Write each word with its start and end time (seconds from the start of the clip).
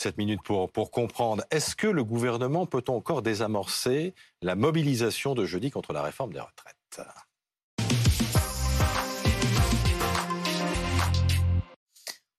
Cette 0.00 0.16
minute 0.16 0.42
pour, 0.42 0.70
pour 0.70 0.90
comprendre, 0.90 1.44
est-ce 1.50 1.74
que 1.74 1.88
le 1.88 2.04
gouvernement 2.04 2.66
peut 2.66 2.84
encore 2.88 3.22
désamorcer 3.22 4.14
la 4.42 4.54
mobilisation 4.54 5.34
de 5.34 5.44
jeudi 5.44 5.70
contre 5.70 5.92
la 5.92 6.02
réforme 6.02 6.32
des 6.32 6.40
retraites? 6.40 7.00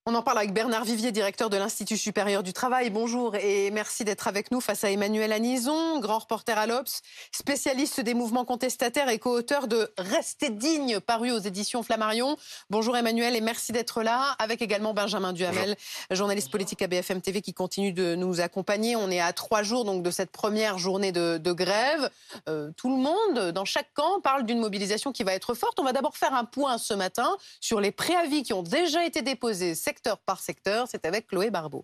On 0.10 0.16
en 0.16 0.24
parle 0.24 0.40
avec 0.40 0.54
Bernard 0.54 0.86
Vivier, 0.86 1.12
directeur 1.12 1.52
de 1.52 1.58
l'Institut 1.58 1.96
supérieur 1.96 2.42
du 2.42 2.52
travail. 2.52 2.90
Bonjour 2.90 3.36
et 3.36 3.70
merci 3.70 4.04
d'être 4.04 4.28
avec 4.28 4.50
nous 4.50 4.60
face 4.60 4.84
à 4.84 4.90
Emmanuel 4.90 5.32
Anison, 5.32 6.00
grand 6.00 6.18
reporter 6.18 6.58
à 6.58 6.66
l'Obs, 6.66 7.04
spécialiste 7.32 8.02
des 8.02 8.16
mouvements 8.16 8.44
contestataires 8.44 9.10
et 9.10 9.20
co-auteur 9.20 9.68
de 9.68 9.92
Rester 10.00 10.50
digne, 10.50 11.00
paru 11.00 11.32
aux 11.32 11.38
éditions 11.38 11.84
Flammarion. 11.84 12.38
Bonjour 12.72 12.98
Emmanuel 12.98 13.36
et 13.36 13.42
merci 13.42 13.72
d'être 13.72 14.02
là, 14.02 14.36
avec 14.40 14.64
également 14.64 14.96
Benjamin 14.96 15.32
Duhamel, 15.32 15.76
journaliste 16.10 16.50
politique 16.50 16.82
à 16.82 16.88
BFM 16.88 17.22
TV 17.22 17.44
qui 17.44 17.54
continue 17.54 17.94
de 17.94 18.16
nous 18.16 18.42
accompagner. 18.42 18.96
On 18.96 19.12
est 19.12 19.22
à 19.22 19.32
trois 19.32 19.62
jours 19.62 19.86
donc 19.86 20.02
de 20.02 20.10
cette 20.10 20.32
première 20.32 20.80
journée 20.80 21.12
de, 21.12 21.52
grève. 21.52 22.10
Euh, 22.48 22.72
tout 22.78 22.90
le 22.90 22.98
monde, 22.98 23.52
dans 23.52 23.66
chaque 23.66 23.94
camp, 23.94 24.22
parle 24.22 24.48
d'une 24.48 24.60
mobilisation 24.60 25.12
qui 25.12 25.24
va 25.24 25.36
être 25.36 25.54
forte. 25.54 25.80
On 25.80 25.84
va 25.84 25.94
d'abord 25.94 26.18
faire 26.18 26.34
un 26.34 26.46
point 26.46 26.80
ce 26.80 26.96
matin 26.96 27.38
sur 27.62 27.80
les 27.80 27.92
préavis 27.92 28.42
qui 28.42 28.54
ont 28.54 28.64
déjà 28.64 29.06
été 29.06 29.22
déposés 29.22 29.76
secteur 30.00 30.20
par 30.20 30.40
secteur. 30.40 30.88
C'est 30.88 31.06
avec 31.06 31.28
Chloé 31.28 31.52
Barbeau. 31.52 31.84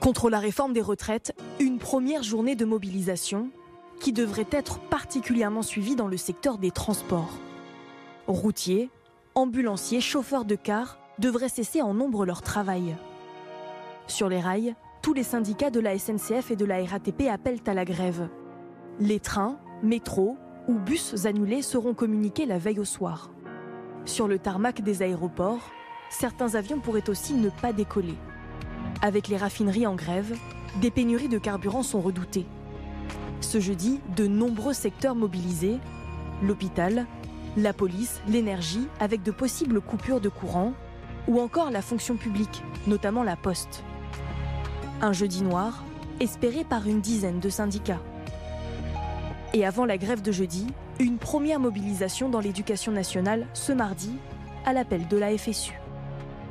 Contre 0.00 0.30
la 0.30 0.38
réforme 0.38 0.72
des 0.72 0.80
retraites, 0.80 1.34
une 1.60 1.78
première 1.78 2.22
journée 2.22 2.56
de 2.56 2.64
mobilisation 2.64 3.50
qui 4.00 4.14
devrait 4.14 4.46
être 4.50 4.80
particulièrement 4.88 5.60
suivie 5.60 5.94
dans 5.94 6.08
le 6.08 6.16
secteur 6.16 6.56
des 6.56 6.70
transports. 6.70 7.38
Routiers, 8.26 8.88
ambulanciers, 9.34 10.00
chauffeurs 10.00 10.46
de 10.46 10.54
car 10.54 10.98
devraient 11.18 11.50
cesser 11.50 11.82
en 11.82 11.92
nombre 11.92 12.24
leur 12.24 12.40
travail. 12.40 12.96
Sur 14.06 14.30
les 14.30 14.40
rails, 14.40 14.74
tous 15.02 15.12
les 15.12 15.22
syndicats 15.22 15.70
de 15.70 15.80
la 15.80 15.98
SNCF 15.98 16.50
et 16.50 16.56
de 16.56 16.64
la 16.64 16.82
RATP 16.82 17.28
appellent 17.30 17.62
à 17.66 17.74
la 17.74 17.84
grève. 17.84 18.30
Les 19.00 19.20
trains, 19.20 19.58
métros 19.82 20.38
ou 20.66 20.78
bus 20.78 21.26
annulés 21.26 21.60
seront 21.60 21.92
communiqués 21.92 22.46
la 22.46 22.56
veille 22.56 22.80
au 22.80 22.86
soir. 22.86 23.30
Sur 24.06 24.28
le 24.28 24.38
tarmac 24.38 24.82
des 24.82 25.02
aéroports, 25.02 25.70
certains 26.10 26.56
avions 26.56 26.78
pourraient 26.78 27.08
aussi 27.08 27.32
ne 27.34 27.48
pas 27.48 27.72
décoller. 27.72 28.14
Avec 29.00 29.28
les 29.28 29.38
raffineries 29.38 29.86
en 29.86 29.94
grève, 29.94 30.36
des 30.80 30.90
pénuries 30.90 31.28
de 31.28 31.38
carburant 31.38 31.82
sont 31.82 32.02
redoutées. 32.02 32.46
Ce 33.40 33.60
jeudi, 33.60 34.00
de 34.14 34.26
nombreux 34.26 34.74
secteurs 34.74 35.14
mobilisés, 35.14 35.78
l'hôpital, 36.42 37.06
la 37.56 37.72
police, 37.72 38.20
l'énergie, 38.28 38.86
avec 39.00 39.22
de 39.22 39.30
possibles 39.30 39.80
coupures 39.80 40.20
de 40.20 40.28
courant, 40.28 40.74
ou 41.26 41.40
encore 41.40 41.70
la 41.70 41.80
fonction 41.80 42.16
publique, 42.16 42.62
notamment 42.86 43.22
la 43.22 43.36
poste. 43.36 43.84
Un 45.00 45.14
jeudi 45.14 45.42
noir, 45.42 45.82
espéré 46.20 46.64
par 46.64 46.86
une 46.86 47.00
dizaine 47.00 47.40
de 47.40 47.48
syndicats. 47.48 48.02
Et 49.54 49.64
avant 49.64 49.86
la 49.86 49.96
grève 49.96 50.20
de 50.20 50.32
jeudi, 50.32 50.66
une 50.98 51.18
première 51.18 51.60
mobilisation 51.60 52.28
dans 52.28 52.40
l'éducation 52.40 52.92
nationale 52.92 53.46
ce 53.52 53.72
mardi 53.72 54.12
à 54.64 54.72
l'appel 54.72 55.08
de 55.08 55.16
la 55.16 55.36
FSU. 55.36 55.72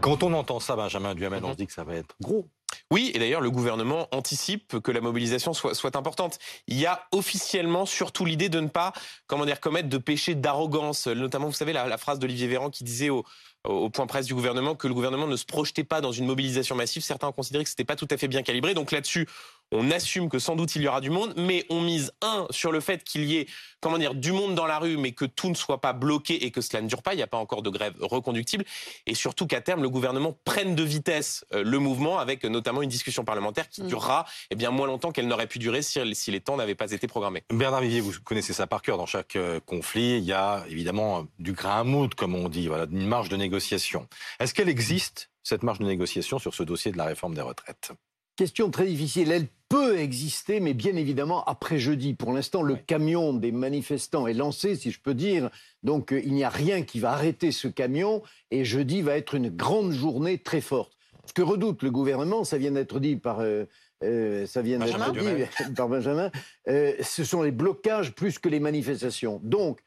Quand 0.02 0.24
on 0.24 0.34
entend 0.34 0.60
ça, 0.60 0.76
Benjamin 0.76 1.16
Duhamel, 1.16 1.44
on 1.46 1.52
se 1.52 1.58
dit 1.58 1.68
que 1.68 1.74
ça 1.74 1.84
va 1.84 1.96
être 1.96 2.16
gros. 2.22 2.48
Oui, 2.92 3.12
et 3.14 3.20
d'ailleurs, 3.20 3.42
le 3.42 3.52
gouvernement 3.52 4.08
anticipe 4.12 4.80
que 4.80 4.92
la 4.92 5.00
mobilisation 5.00 5.54
soit, 5.54 5.76
soit 5.76 5.96
importante. 5.96 6.40
Il 6.68 6.78
y 6.78 6.86
a 6.86 7.08
officiellement 7.12 7.86
surtout 7.86 8.26
l'idée 8.26 8.50
de 8.50 8.60
ne 8.60 8.68
pas, 8.68 8.94
comment 9.28 9.46
dire, 9.46 9.60
commettre 9.60 9.90
de 9.90 9.98
péché 9.98 10.36
d'arrogance. 10.36 11.08
Notamment, 11.08 11.48
vous 11.48 11.54
savez, 11.54 11.72
la, 11.72 11.88
la 11.88 11.98
phrase 11.98 12.20
d'Olivier 12.20 12.48
Véran 12.48 12.70
qui 12.70 12.84
disait 12.84 13.10
au, 13.10 13.24
au 13.66 13.90
point 13.90 14.08
presse 14.08 14.26
du 14.26 14.34
gouvernement 14.34 14.76
que 14.76 14.88
le 14.88 14.94
gouvernement 14.94 15.28
ne 15.28 15.38
se 15.38 15.46
projetait 15.46 15.84
pas 15.84 16.02
dans 16.02 16.12
une 16.12 16.26
mobilisation 16.26 16.76
massive. 16.76 17.02
Certains 17.02 17.28
ont 17.28 17.34
considéré 17.34 17.64
que 17.64 17.70
c'était 17.70 17.86
pas 17.86 17.96
tout 17.96 18.08
à 18.12 18.18
fait 18.18 18.28
bien 18.28 18.44
calibré. 18.44 18.74
Donc 18.74 18.92
là-dessus, 18.92 19.28
on 19.72 19.90
assume 19.90 20.30
que 20.30 20.38
sans 20.38 20.56
doute 20.56 20.76
il 20.76 20.82
y 20.82 20.88
aura 20.88 21.02
du 21.02 21.10
monde, 21.10 21.34
mais 21.38 21.66
on 21.70 21.82
mise 21.82 22.12
un 22.22 22.46
sur 22.50 22.72
le 22.72 22.80
fait 22.80 23.04
qu'il 23.04 23.24
y 23.24 23.38
ait, 23.38 23.48
comment 23.80 23.98
dire, 23.98 24.14
du 24.14 24.32
monde 24.32 24.54
dans 24.54 24.68
la 24.68 24.80
rue, 24.80 24.98
mais 24.98 25.14
que 25.14 25.26
tout 25.26 25.50
ne 25.50 25.56
soit 25.56 25.82
pas 25.82 25.94
bloqué 25.94 26.46
et 26.46 26.52
que 26.52 26.62
cela 26.62 26.82
ne 26.82 26.88
dure 26.88 27.02
pas. 27.02 27.14
Il 27.14 27.18
n'y 27.18 27.24
a 27.24 27.28
pas 27.28 27.38
encore 27.38 27.62
de 27.62 27.70
grève 27.70 27.96
reconductible, 28.02 28.66
et 29.08 29.16
surtout 29.16 29.48
qu'à 29.48 29.62
terme 29.62 29.82
le 29.82 29.90
gouvernement 29.90 30.38
prenne 30.46 30.76
de 30.76 30.84
vitesse 30.84 31.46
euh, 31.54 31.64
le 31.64 31.80
mouvement, 31.80 32.20
avec 32.20 32.44
notamment 32.44 32.82
une 32.82 32.90
discussion 32.90 33.24
parlementaire 33.24 33.70
qui 33.70 33.82
mm. 33.82 33.88
durera 33.88 34.26
eh 34.52 34.56
bien 34.56 34.70
moins 34.72 34.88
longtemps 34.88 35.12
qu'elle 35.12 35.28
n'aurait 35.28 35.48
pu 35.48 35.58
durer 35.58 35.82
si, 35.82 36.00
si 36.14 36.32
les 36.32 36.42
temps 36.42 36.58
n'avaient 36.58 36.76
pas 36.76 36.92
été 36.92 37.08
programmés. 37.08 37.44
Bernard 37.50 37.82
Vivier, 37.82 38.02
vous 38.02 38.14
connaissez 38.24 38.54
ça 38.54 38.68
par 38.68 38.82
cœur. 38.82 38.98
Dans 38.98 39.06
chaque 39.06 39.36
euh, 39.36 39.60
conflit, 39.66 40.18
il 40.18 40.24
y 40.24 40.34
a 40.34 40.66
évidemment 40.70 41.26
du 41.40 41.54
grain 41.54 41.80
à 41.80 41.84
moudre, 41.84 42.16
comme 42.16 42.36
on 42.36 42.50
dit, 42.50 42.68
voilà, 42.68 42.86
une 42.92 43.08
marge 43.08 43.30
de 43.30 43.38
négociation. 43.38 43.53
Est-ce 43.60 44.54
qu'elle 44.54 44.70
existe 44.70 45.30
cette 45.44 45.64
marge 45.64 45.80
de 45.80 45.86
négociation 45.86 46.40
sur 46.40 46.54
ce 46.54 46.64
dossier 46.64 46.92
de 46.92 46.98
la 46.98 47.06
réforme 47.06 47.36
des 47.36 47.42
retraites? 47.42 47.92
Question 48.36 48.72
très 48.72 48.86
difficile. 48.86 49.32
Elle 49.32 49.48
peut 49.70 50.00
exister, 50.00 50.60
mais 50.60 50.74
bien 50.74 50.96
évidemment 50.96 51.44
après 51.46 51.78
jeudi. 51.78 52.16
Pour 52.16 52.34
l'instant, 52.34 52.64
le 52.64 52.76
camion 52.76 53.34
des 53.34 53.52
manifestants 53.52 54.26
est 54.26 54.34
lancé, 54.34 54.76
si 54.76 54.90
je 54.90 55.00
peux 55.00 55.14
dire. 55.14 55.52
Donc 55.84 56.12
euh, 56.12 56.22
il 56.24 56.34
n'y 56.34 56.44
a 56.44 56.50
rien 56.50 56.82
qui 56.82 57.00
va 57.00 57.12
arrêter 57.12 57.52
ce 57.52 57.68
camion. 57.68 58.24
Et 58.50 58.66
jeudi 58.66 59.04
va 59.04 59.18
être 59.18 59.36
une 59.36 59.50
grande 59.50 59.92
journée 59.92 60.40
très 60.40 60.62
forte. 60.62 60.94
Ce 61.28 61.34
que 61.34 61.44
redoute 61.44 61.84
le 61.84 61.92
gouvernement, 61.92 62.44
ça 62.44 62.58
vient 62.58 62.72
d'être 62.72 63.00
dit 63.00 63.18
par. 63.18 63.40
Euh, 63.40 63.66
euh, 64.04 64.48
ça 64.48 64.64
vient 64.64 64.80
d'être 64.80 65.12
dit 65.12 65.74
par 65.76 65.88
Benjamin, 65.88 66.32
ce 66.66 67.24
sont 67.24 67.44
les 67.44 67.52
blocages 67.52 68.14
plus 68.14 68.40
que 68.40 68.50
les 68.50 68.60
manifestations. 68.60 69.40
Donc, 69.44 69.80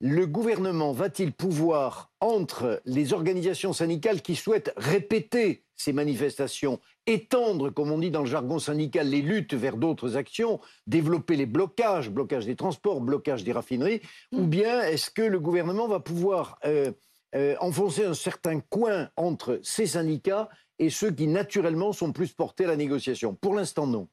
le 0.00 0.26
gouvernement 0.26 0.92
va-t-il 0.92 1.32
pouvoir, 1.32 2.10
entre 2.20 2.80
les 2.86 3.12
organisations 3.12 3.74
syndicales 3.74 4.22
qui 4.22 4.34
souhaitent 4.34 4.72
répéter 4.76 5.64
ces 5.76 5.92
manifestations, 5.92 6.80
étendre, 7.06 7.70
comme 7.70 7.90
on 7.90 7.98
dit 7.98 8.10
dans 8.10 8.20
le 8.20 8.26
jargon 8.26 8.58
syndical, 8.58 9.08
les 9.08 9.22
luttes 9.22 9.54
vers 9.54 9.76
d'autres 9.76 10.16
actions, 10.16 10.60
développer 10.86 11.36
les 11.36 11.46
blocages, 11.46 12.10
blocage 12.10 12.46
des 12.46 12.56
transports, 12.56 13.00
blocage 13.00 13.44
des 13.44 13.52
raffineries, 13.52 14.00
ou 14.32 14.46
bien 14.46 14.82
est-ce 14.82 15.10
que 15.10 15.22
le 15.22 15.38
gouvernement 15.40 15.86
va 15.86 16.00
pouvoir 16.00 16.58
euh, 16.64 16.92
euh, 17.34 17.56
enfoncer 17.60 18.04
un 18.04 18.14
certain 18.14 18.60
coin 18.60 19.10
entre 19.16 19.60
ces 19.62 19.86
syndicats 19.86 20.48
et 20.78 20.88
ceux 20.88 21.10
qui 21.10 21.26
naturellement 21.26 21.92
sont 21.92 22.12
plus 22.12 22.32
portés 22.32 22.64
à 22.64 22.68
la 22.68 22.76
négociation? 22.76 23.34
Pour 23.34 23.54
l'instant, 23.54 23.86
non. 23.86 24.08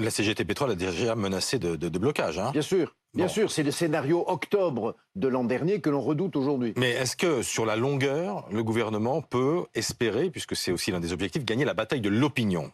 La 0.00 0.10
CGT 0.10 0.44
Pétrole 0.44 0.72
a 0.72 0.74
déjà 0.74 1.14
menacé 1.14 1.58
de, 1.58 1.98
blocage. 1.98 2.38
Hein 2.38 2.50
Bien 2.52 2.62
sûr. 2.62 2.94
Bien 3.14 3.28
sûr, 3.28 3.50
c'est 3.52 3.62
le 3.62 3.70
scénario 3.70 4.24
octobre 4.26 4.96
de 5.14 5.28
l'an 5.28 5.44
dernier 5.44 5.80
que 5.80 5.88
l'on 5.88 6.00
redoute 6.00 6.34
aujourd'hui. 6.34 6.74
Mais 6.76 6.90
est-ce 6.90 7.16
que 7.16 7.42
sur 7.42 7.64
la 7.64 7.76
longueur, 7.76 8.48
le 8.50 8.64
gouvernement 8.64 9.22
peut 9.22 9.66
espérer, 9.74 10.30
puisque 10.30 10.56
c'est 10.56 10.72
aussi 10.72 10.90
l'un 10.90 10.98
des 10.98 11.12
objectifs, 11.12 11.44
gagner 11.44 11.64
la 11.64 11.74
bataille 11.74 12.00
de 12.00 12.08
l'opinion? 12.08 12.72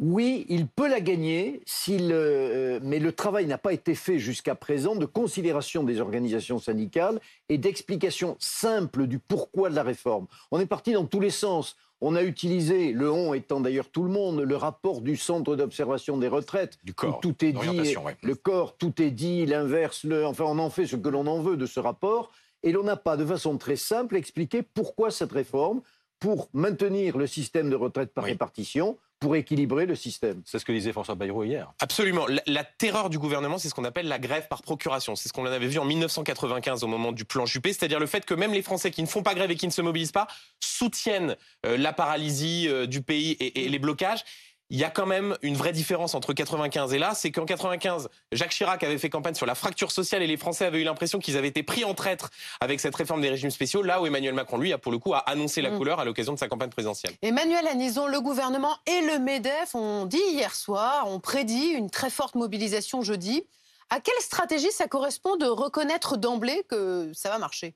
Oui, 0.00 0.46
il 0.48 0.68
peut 0.68 0.88
la 0.88 1.00
gagner, 1.00 1.62
euh, 1.88 2.78
mais 2.84 3.00
le 3.00 3.12
travail 3.12 3.46
n'a 3.46 3.58
pas 3.58 3.72
été 3.72 3.96
fait 3.96 4.20
jusqu'à 4.20 4.54
présent 4.54 4.94
de 4.94 5.06
considération 5.06 5.82
des 5.82 6.00
organisations 6.00 6.60
syndicales 6.60 7.18
et 7.48 7.58
d'explication 7.58 8.36
simple 8.38 9.08
du 9.08 9.18
pourquoi 9.18 9.70
de 9.70 9.74
la 9.74 9.82
réforme. 9.82 10.28
On 10.52 10.60
est 10.60 10.66
parti 10.66 10.92
dans 10.92 11.04
tous 11.04 11.18
les 11.18 11.30
sens. 11.30 11.76
On 12.00 12.14
a 12.14 12.22
utilisé, 12.22 12.92
le 12.92 13.10
on 13.10 13.34
étant 13.34 13.60
d'ailleurs 13.60 13.90
tout 13.90 14.04
le 14.04 14.10
monde, 14.10 14.40
le 14.40 14.56
rapport 14.56 15.00
du 15.00 15.16
centre 15.16 15.56
d'observation 15.56 16.16
des 16.16 16.28
retraites. 16.28 16.78
Du 16.84 16.94
corps. 16.94 17.20
tout 17.20 17.44
est 17.44 17.52
dit. 17.52 17.96
Le 18.22 18.34
corps, 18.34 18.76
tout 18.76 19.02
est 19.02 19.10
dit, 19.10 19.46
l'inverse, 19.46 20.06
enfin 20.24 20.44
on 20.44 20.58
en 20.58 20.70
fait 20.70 20.86
ce 20.86 20.96
que 20.96 21.08
l'on 21.08 21.26
en 21.26 21.40
veut 21.40 21.56
de 21.56 21.66
ce 21.66 21.80
rapport. 21.80 22.30
Et 22.62 22.72
l'on 22.72 22.84
n'a 22.84 22.96
pas 22.96 23.16
de 23.16 23.24
façon 23.24 23.56
très 23.56 23.76
simple 23.76 24.16
expliqué 24.16 24.62
pourquoi 24.62 25.10
cette 25.10 25.32
réforme, 25.32 25.80
pour 26.18 26.48
maintenir 26.52 27.16
le 27.16 27.26
système 27.26 27.70
de 27.70 27.76
retraite 27.76 28.12
par 28.12 28.24
répartition, 28.24 28.98
pour 29.20 29.36
équilibrer 29.36 29.86
le 29.86 29.94
système. 29.94 30.42
C'est 30.44 30.58
ce 30.58 30.64
que 30.64 30.72
disait 30.72 30.92
François 30.92 31.14
Bayrou 31.14 31.44
hier. 31.44 31.72
Absolument. 31.80 32.26
La, 32.46 32.64
terreur 32.64 33.10
du 33.10 33.18
gouvernement, 33.18 33.58
c'est 33.58 33.68
ce 33.68 33.74
qu'on 33.74 33.84
appelle 33.84 34.06
la 34.06 34.18
grève 34.18 34.46
par 34.48 34.62
procuration. 34.62 35.16
C'est 35.16 35.28
ce 35.28 35.32
qu'on 35.32 35.44
avait 35.44 35.66
vu 35.66 35.78
en 35.78 35.84
1995 35.84 36.84
au 36.84 36.86
moment 36.86 37.12
du 37.12 37.24
plan 37.24 37.46
Juppé, 37.46 37.72
c'est-à-dire 37.72 37.98
le 37.98 38.06
fait 38.06 38.24
que 38.24 38.34
même 38.34 38.52
les 38.52 38.62
Français 38.62 38.90
qui 38.90 39.02
ne 39.02 39.08
font 39.08 39.22
pas 39.22 39.34
grève 39.34 39.50
et 39.50 39.56
qui 39.56 39.66
ne 39.66 39.72
se 39.72 39.82
mobilisent 39.82 40.12
pas 40.12 40.28
soutiennent 40.60 41.36
euh, 41.66 41.76
la 41.76 41.92
paralysie 41.92 42.68
euh, 42.68 42.86
du 42.86 43.02
pays 43.02 43.36
et 43.40 43.68
les 43.68 43.78
blocages 43.78 44.24
il 44.70 44.78
y 44.78 44.84
a 44.84 44.90
quand 44.90 45.06
même 45.06 45.36
une 45.42 45.56
vraie 45.56 45.72
différence 45.72 46.14
entre 46.14 46.32
95 46.32 46.92
et 46.92 46.98
là, 46.98 47.14
c'est 47.14 47.30
qu'en 47.30 47.46
95, 47.46 48.08
Jacques 48.32 48.50
Chirac 48.50 48.82
avait 48.82 48.98
fait 48.98 49.08
campagne 49.08 49.34
sur 49.34 49.46
la 49.46 49.54
fracture 49.54 49.90
sociale 49.90 50.22
et 50.22 50.26
les 50.26 50.36
Français 50.36 50.66
avaient 50.66 50.80
eu 50.80 50.84
l'impression 50.84 51.18
qu'ils 51.18 51.36
avaient 51.36 51.48
été 51.48 51.62
pris 51.62 51.84
en 51.84 51.94
traître 51.94 52.30
avec 52.60 52.80
cette 52.80 52.94
réforme 52.94 53.20
des 53.22 53.30
régimes 53.30 53.50
spéciaux, 53.50 53.82
là 53.82 54.02
où 54.02 54.06
Emmanuel 54.06 54.34
Macron, 54.34 54.58
lui, 54.58 54.72
a 54.72 54.78
pour 54.78 54.92
le 54.92 54.98
coup, 54.98 55.14
a 55.14 55.18
annoncé 55.18 55.62
la 55.62 55.70
mm. 55.70 55.78
couleur 55.78 56.00
à 56.00 56.04
l'occasion 56.04 56.34
de 56.34 56.38
sa 56.38 56.48
campagne 56.48 56.70
présidentielle. 56.70 57.14
Emmanuel 57.22 57.66
Anison, 57.66 58.06
le 58.06 58.20
gouvernement 58.20 58.76
et 58.86 59.00
le 59.06 59.18
MEDEF 59.18 59.74
ont 59.74 60.04
dit 60.04 60.20
hier 60.32 60.54
soir, 60.54 61.08
ont 61.08 61.20
prédit 61.20 61.68
une 61.68 61.90
très 61.90 62.10
forte 62.10 62.34
mobilisation 62.34 63.02
jeudi. 63.02 63.44
À 63.90 64.00
quelle 64.00 64.20
stratégie 64.20 64.70
ça 64.70 64.86
correspond 64.86 65.36
de 65.36 65.46
reconnaître 65.46 66.18
d'emblée 66.18 66.62
que 66.68 67.10
ça 67.14 67.30
va 67.30 67.38
marcher? 67.38 67.74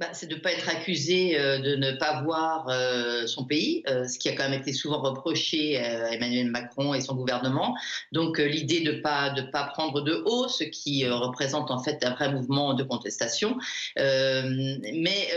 Bah, 0.00 0.08
c'est 0.12 0.26
de 0.26 0.34
ne 0.34 0.40
pas 0.40 0.50
être 0.50 0.68
accusé 0.68 1.38
euh, 1.38 1.58
de 1.58 1.76
ne 1.76 1.92
pas 1.92 2.20
voir 2.22 2.68
euh, 2.68 3.28
son 3.28 3.44
pays, 3.44 3.84
euh, 3.88 4.08
ce 4.08 4.18
qui 4.18 4.28
a 4.28 4.32
quand 4.32 4.42
même 4.48 4.60
été 4.60 4.72
souvent 4.72 5.00
reproché 5.00 5.78
à 5.78 6.12
Emmanuel 6.12 6.50
Macron 6.50 6.94
et 6.94 7.00
son 7.00 7.14
gouvernement. 7.14 7.76
Donc 8.10 8.38
l'idée 8.38 8.80
de 8.80 8.90
ne 8.90 9.00
pas, 9.00 9.32
prendre 9.72 10.00
de 10.00 10.20
haut, 10.26 10.48
ce 10.48 10.64
qui 10.64 11.08
représente 11.08 11.70
en 11.70 11.78
fait 11.78 12.04
un 12.04 12.10
vrai 12.10 12.32
mouvement 12.32 12.74
de 12.74 12.82
contestation. 12.82 13.56
mais 13.96 15.28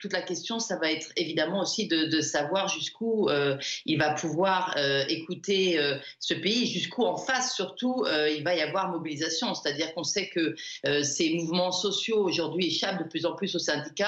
toute 0.00 0.12
la 0.12 0.20
question, 0.20 0.58
ça 0.58 0.78
va 0.78 0.92
être 0.92 1.10
évidemment 1.16 1.60
aussi 1.60 1.88
de 1.88 2.20
savoir 2.20 2.68
jusqu'où 2.68 3.28
il 3.86 3.98
va 3.98 4.10
pouvoir 4.10 4.76
écouter 5.08 5.80
ce 6.20 6.34
pays, 6.34 6.66
jusqu'où 6.66 7.04
en 7.04 7.16
face 7.16 7.54
surtout 7.54 8.04
il 8.36 8.44
va 8.44 8.54
y 8.54 8.60
avoir 8.60 8.90
mobilisation. 8.90 9.54
C'est-à-dire 9.54 9.94
qu'on 9.94 10.04
sait 10.04 10.28
que 10.28 10.54
ces 11.02 11.34
mouvements 11.34 11.72
sociaux 11.72 12.22
aujourd'hui 12.22 12.66
échappent 12.66 13.02
de 13.02 13.08
plus 13.08 13.26
en 13.26 13.34
plus 13.34 13.54
aux 13.54 13.60
syndicats 13.60 14.02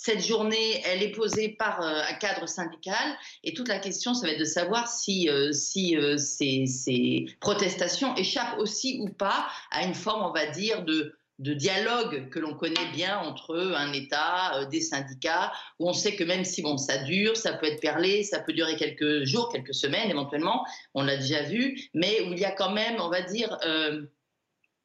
cette 0.00 0.24
journée, 0.24 0.80
elle 0.84 1.02
est 1.02 1.10
posée 1.10 1.56
par 1.58 1.82
euh, 1.82 2.02
un 2.08 2.14
cadre 2.14 2.46
syndical. 2.46 2.94
Et 3.42 3.52
toute 3.52 3.66
la 3.66 3.80
question, 3.80 4.14
ça 4.14 4.28
va 4.28 4.32
être 4.32 4.38
de 4.38 4.44
savoir 4.44 4.86
si, 4.86 5.28
euh, 5.28 5.50
euh, 5.50 6.16
ces, 6.16 7.26
protestations 7.40 8.14
échappent 8.14 8.58
aussi 8.58 9.00
ou 9.02 9.08
pas 9.08 9.48
à 9.72 9.84
une 9.84 9.94
forme, 9.96 10.22
on 10.22 10.32
va 10.32 10.46
dire, 10.46 10.84
de, 10.84 11.16
de 11.40 11.52
dialogue 11.52 12.28
que 12.30 12.38
l'on 12.38 12.54
connaît 12.54 12.92
bien 12.92 13.18
entre 13.18 13.58
un 13.76 13.92
État, 13.92 14.66
des 14.70 14.80
syndicats, 14.80 15.52
où 15.80 15.88
on 15.88 15.92
sait 15.92 16.14
que 16.14 16.22
même 16.22 16.44
si 16.44 16.62
bon, 16.62 16.76
ça 16.78 16.98
dure, 16.98 17.36
ça 17.36 17.54
peut 17.54 17.66
être 17.66 17.80
perlé, 17.80 18.22
ça 18.22 18.38
peut 18.38 18.52
durer 18.52 18.76
quelques 18.76 19.24
jours, 19.24 19.48
quelques 19.48 19.74
semaines 19.74 20.10
éventuellement, 20.10 20.64
on 20.94 21.02
l'a 21.02 21.16
déjà 21.16 21.42
vu, 21.42 21.90
mais 21.92 22.20
où 22.20 22.32
il 22.32 22.38
y 22.38 22.44
a 22.44 22.52
quand 22.52 22.70
même, 22.70 23.00
on 23.00 23.08
va 23.08 23.22
dire, 23.22 23.58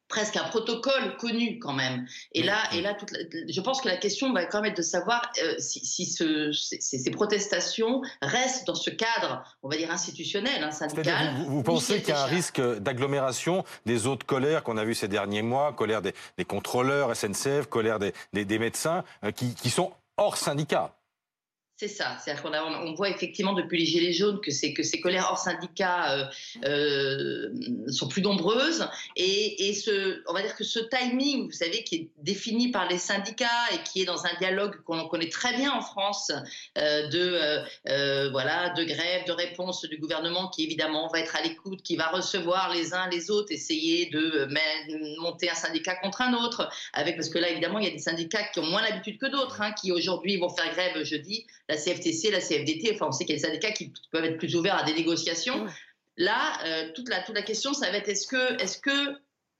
presque 0.08 0.36
un 0.36 0.44
protocole 0.44 1.16
connu 1.16 1.58
quand 1.58 1.72
même. 1.72 2.06
Et 2.32 2.42
là, 2.42 2.58
et 2.72 2.80
là 2.80 2.94
toute 2.94 3.12
je 3.48 3.60
pense 3.60 3.80
que 3.80 3.88
la 3.88 3.96
question 3.96 4.32
va 4.32 4.44
quand 4.44 4.60
même 4.60 4.70
être 4.70 4.76
de 4.76 4.82
savoir 4.82 5.32
euh, 5.42 5.54
si, 5.58 6.06
ce, 6.06 6.52
ces, 6.52 7.10
protestations 7.10 8.02
restent 8.22 8.66
dans 8.66 8.74
ce 8.74 8.90
cadre, 8.90 9.44
on 9.62 9.68
va 9.68 9.76
dire 9.76 9.90
institutionnel, 9.90 10.62
hein, 10.62 10.70
syndical. 10.70 11.34
Vous, 11.46 11.62
pensez 11.62 12.00
qu'il 12.00 12.10
y 12.10 12.12
a 12.12 12.22
un 12.22 12.26
risque 12.26 12.60
d'agglomération 12.78 13.64
des 13.86 14.06
autres 14.06 14.26
colères 14.26 14.62
qu'on 14.62 14.76
a 14.76 14.84
vu 14.84 14.94
ces 14.94 15.08
derniers 15.08 15.42
mois, 15.42 15.72
colère 15.72 16.02
des, 16.02 16.14
contrôleurs 16.44 17.14
SNCF, 17.16 17.66
colère 17.68 17.98
des, 17.98 18.12
des, 18.32 18.58
médecins, 18.58 19.04
euh, 19.24 19.30
qui, 19.30 19.54
qui 19.54 19.70
sont 19.70 19.92
hors 20.16 20.36
syndicat? 20.36 20.94
C'est 21.76 21.88
ça. 21.88 22.16
C'est-à-dire 22.18 22.42
qu'on 22.42 22.52
on 22.54 22.94
voit 22.94 23.10
effectivement 23.10 23.52
depuis 23.52 23.80
les 23.80 23.84
Gilets 23.84 24.12
jaunes 24.12 24.40
que, 24.40 24.52
ces 24.52 25.00
colères 25.00 25.26
hors 25.28 25.38
syndicats 25.38 26.12
euh, 26.12 26.24
euh, 26.64 27.90
sont 27.90 28.06
plus 28.06 28.22
nombreuses. 28.22 28.88
Et, 29.16 29.74
on 30.28 30.32
va 30.32 30.42
dire 30.42 30.54
que 30.54 30.62
ce 30.62 30.78
timing, 30.78 31.46
vous 31.46 31.52
savez, 31.52 31.82
qui 31.82 31.94
est 31.96 32.08
défini 32.18 32.70
par 32.70 32.88
les 32.88 32.98
syndicats 32.98 33.48
et 33.72 33.78
qui 33.82 34.02
est 34.02 34.04
dans 34.04 34.24
un 34.24 34.38
dialogue 34.38 34.82
qu'on 34.84 35.08
connaît 35.08 35.28
très 35.28 35.56
bien 35.56 35.72
en 35.72 35.80
France, 35.80 36.30
euh, 36.78 37.08
de, 37.08 38.30
voilà, 38.30 38.70
de 38.70 38.84
grève, 38.84 39.26
de 39.26 39.32
réponse 39.32 39.84
du 39.84 39.96
gouvernement 39.96 40.48
qui 40.50 40.62
évidemment 40.62 41.08
va 41.08 41.18
être 41.18 41.34
à 41.34 41.42
l'écoute, 41.42 41.82
qui 41.82 41.96
va 41.96 42.06
recevoir 42.06 42.72
les 42.72 42.94
uns 42.94 43.08
les 43.08 43.32
autres, 43.32 43.50
essayer 43.50 44.06
de 44.10 44.48
monter 45.20 45.50
un 45.50 45.54
syndicat 45.56 45.96
contre 45.96 46.22
un 46.22 46.34
autre. 46.34 46.70
Avec, 46.92 47.16
parce 47.16 47.28
que 47.28 47.38
là, 47.38 47.48
évidemment, 47.48 47.80
il 47.80 47.86
y 47.86 47.88
a 47.88 47.92
des 47.92 47.98
syndicats 47.98 48.44
qui 48.52 48.60
ont 48.60 48.66
moins 48.66 48.82
l'habitude 48.82 49.18
que 49.18 49.26
d'autres, 49.26 49.60
hein, 49.60 49.72
qui 49.72 49.90
aujourd'hui 49.90 50.36
vont 50.36 50.50
faire 50.50 50.72
grève 50.72 51.02
jeudi 51.02 51.46
la 51.68 51.76
CFTC, 51.76 52.30
la 52.30 52.40
CFDT, 52.40 52.92
enfin 52.94 53.06
on 53.08 53.12
sait 53.12 53.24
qu'il 53.24 53.36
y 53.36 53.38
a 53.38 53.40
des 53.40 53.46
syndicats 53.46 53.72
qui 53.72 53.92
peuvent 54.10 54.24
être 54.24 54.38
plus 54.38 54.54
ouverts 54.56 54.76
à 54.76 54.84
des 54.84 54.94
négociations. 54.94 55.66
Là, 56.16 56.58
euh, 56.64 56.92
toute, 56.94 57.08
la, 57.08 57.22
toute 57.22 57.34
la 57.34 57.42
question, 57.42 57.72
ça 57.72 57.90
va 57.90 57.96
être 57.96 58.08
est-ce 58.08 58.26
que, 58.26 58.62
est 58.62 58.80
que 58.80 59.16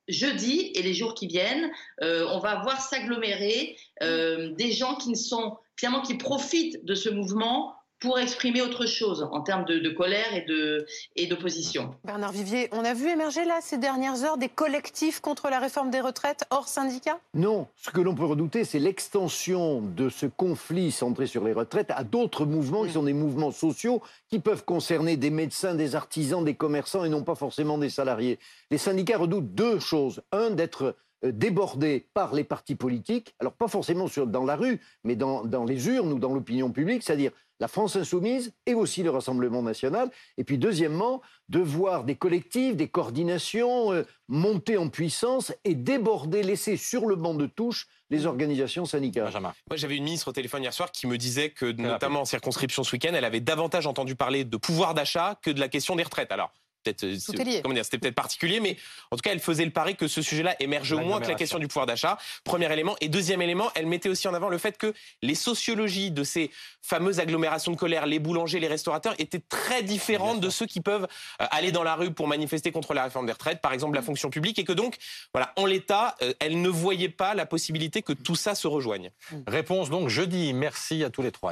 jeudi 0.09 0.71
et 0.75 0.83
les 0.83 0.95
jours 0.95 1.15
qui 1.15 1.27
viennent, 1.27 1.71
euh, 2.03 2.27
on 2.31 2.39
va 2.39 2.63
voir 2.63 2.81
s'agglomérer 2.81 3.77
euh, 4.03 4.53
des 4.53 4.71
gens 4.71 4.97
qui 4.97 5.11
ne 5.11 5.17
sont 5.17 5.57
finalement 5.77 6.03
qui 6.03 6.15
profitent 6.15 6.85
de 6.85 6.95
ce 6.95 7.09
mouvement 7.09 7.75
pour 8.05 8.19
exprimer 8.19 8.61
autre 8.61 8.85
chose 8.85 9.27
en 9.33 9.41
termes 9.41 9.65
de, 9.65 9.89
colère 9.89 10.35
et 10.35 10.43
de 10.43 10.85
et 11.17 11.27
d'opposition. 11.27 11.95
Bernard 12.05 12.33
Vivier, 12.33 12.69
on 12.73 12.85
a 12.85 12.93
vu 12.93 13.09
émerger 13.09 13.47
là 13.47 13.61
ces 13.63 13.79
dernières 13.79 14.25
heures 14.25 14.37
des 14.37 14.51
collectifs 14.51 15.21
contre 15.21 15.49
la 15.49 15.59
réforme 15.59 15.91
des 15.91 16.03
retraites 16.03 16.45
hors 16.51 16.69
syndicats 16.69 17.19
Non, 17.33 17.67
ce 17.77 17.91
que 17.91 18.03
l'on 18.03 18.15
peut 18.15 18.27
redouter, 18.27 18.65
c'est 18.65 18.79
l'extension 18.79 19.81
de 19.81 20.11
ce 20.11 20.27
conflit 20.27 20.93
centré 20.93 21.27
sur 21.27 21.45
les 21.45 21.55
retraites 21.55 21.91
à 21.91 22.05
d'autres 22.05 22.45
mouvements 22.45 22.83
qui 22.83 22.91
mm. 22.91 22.95
sont 22.95 23.03
des 23.05 23.15
mouvements 23.15 23.53
sociaux 23.53 24.03
qui 24.29 24.39
peuvent 24.39 24.65
concerner 24.67 25.17
des 25.17 25.31
médecins, 25.31 25.75
des 25.75 25.95
artisans, 25.95 26.45
des 26.45 26.55
commerçants 26.55 27.05
et 27.05 27.09
non 27.09 27.23
pas 27.23 27.35
forcément 27.35 27.79
des 27.79 27.91
salariés. 27.91 28.39
Les 28.71 28.79
syndicats 28.79 29.17
redoutent 29.17 29.55
deux 29.55 29.79
choses. 29.79 30.21
Un, 30.31 30.51
d'être 30.51 30.95
euh, 31.25 31.33
débordés 31.33 32.09
par 32.15 32.35
les 32.35 32.45
partis 32.45 32.75
politiques, 32.75 33.35
alors 33.41 33.55
pas 33.55 33.69
forcément 33.69 34.07
sur, 34.07 34.27
dans 34.27 34.45
la 34.45 34.57
rue, 34.57 34.81
mais 35.05 35.17
dans, 35.17 35.45
dans 35.45 35.65
les 35.65 35.89
urnes 35.89 36.13
ou 36.13 36.19
dans 36.19 36.33
l'opinion 36.33 36.71
publique, 36.71 37.03
c'est-à-dire 37.03 37.33
la 37.61 37.69
France 37.69 37.97
insoumise 37.97 38.53
et 38.67 38.75
aussi 38.75 39.03
le 39.03 39.11
Rassemblement 39.11 39.63
national. 39.63 40.11
Et 40.39 40.45
puis 40.45 40.59
deuxièmement, 40.59 41.23
de 41.49 41.61
voir 41.61 42.05
des 42.05 42.17
collectifs, 42.17 42.77
des 42.77 42.89
coordinations 42.89 43.93
euh, 43.93 44.03
monter 44.29 44.77
en 44.77 44.89
puissance 44.89 45.53
et 45.65 45.75
déborder, 45.75 46.43
laisser 46.43 46.77
sur 46.77 47.07
le 47.07 47.17
banc 47.17 47.35
de 47.35 47.47
touche 47.47 47.87
les 48.11 48.27
organisations 48.27 48.85
syndicales. 48.85 49.31
Moi, 49.41 49.77
j'avais 49.77 49.97
une 49.97 50.05
ministre 50.05 50.29
au 50.29 50.33
téléphone 50.33 50.63
hier 50.63 50.73
soir 50.73 50.93
qui 50.93 51.07
me 51.07 51.17
disait 51.17 51.51
que, 51.51 51.73
notamment 51.73 52.23
en 52.23 52.25
circonscription 52.25 52.85
ce 52.85 52.93
week-end, 52.93 53.13
elle 53.15 53.25
avait 53.25 53.41
davantage 53.41 53.87
entendu 53.87 54.15
parler 54.15 54.45
de 54.45 54.57
pouvoir 54.57 54.95
d'achat 54.95 55.39
que 55.43 55.51
de 55.51 55.61
la 55.61 55.69
question 55.69 55.97
des 55.97 56.03
retraites. 56.03 56.33
Alors, 56.33 56.53
peut-être 56.85 57.05
euh, 57.05 57.61
comment 57.63 57.75
dire, 57.75 57.85
c'était 57.85 57.99
peut-être 57.99 58.15
particulier, 58.15 58.61
mais 58.61 58.77
en 59.11 59.17
tout 59.17 59.23
cas, 59.23 59.33
elle 59.33 59.41
faisait 59.41 59.65
le 59.65 59.71
pari 59.71 59.97
que 59.97 60.09
ce 60.09 60.23
sujet-là 60.23 60.55
émerge 60.61 60.95
moins 60.95 61.21
que 61.21 61.29
la 61.29 61.35
question 61.35 61.59
du 61.59 61.69
pouvoir 61.69 61.87
d'achat. 61.87 62.19
Premier 62.45 62.73
élément. 62.73 62.97
Et 63.01 63.09
deuxième 63.09 63.43
élément, 63.43 63.71
elle 63.75 63.87
mettait 63.87 64.09
aussi 64.09 64.29
en 64.29 64.35
avant 64.35 64.49
le 64.49 64.59
fait 64.59 64.79
que 64.79 64.95
les 65.23 65.35
sociologies 65.35 66.11
de 66.11 66.25
ces 66.25 66.51
fameuses 66.83 67.21
agglomérations 67.21 67.73
de 67.73 67.77
colère, 67.77 68.07
les 68.07 68.19
boulangers, 68.19 68.61
les 68.61 68.69
restaurateurs, 68.69 69.15
étaient 69.19 69.43
très 69.49 69.83
différentes 69.83 70.41
de 70.41 70.51
ceux 70.51 70.67
qui 70.67 70.81
peuvent 70.81 71.07
euh, 71.41 71.47
aller 71.51 71.73
dans 71.73 71.83
la 71.83 71.95
rue 71.95 72.13
pour 72.13 72.29
manifester 72.29 72.71
contre 72.71 72.95
la 72.95 73.05
réforme 73.05 73.27
des 73.27 73.33
retraites, 73.33 73.61
par 73.61 73.73
exemple 73.73 73.95
la 73.95 74.03
mm. 74.03 74.05
fonction 74.05 74.31
publique, 74.31 74.59
et 74.59 74.65
que 74.65 74.73
donc, 74.73 74.97
voilà, 75.33 75.53
en 75.57 75.67
l'état, 75.67 76.17
euh, 76.23 76.33
elle 76.41 76.61
ne 76.61 76.69
voyait 76.69 77.09
pas 77.09 77.35
la 77.35 77.47
possibilité 77.47 78.03
que 78.03 78.13
tout 78.13 78.37
ça 78.37 78.55
se 78.55 78.67
rejoigne. 78.67 79.11
Réponse 79.47 79.91
donc 79.91 80.09
jeudi. 80.09 80.53
Merci 80.53 81.05
à 81.05 81.11
tous 81.11 81.23
les 81.23 81.33
trois. 81.33 81.35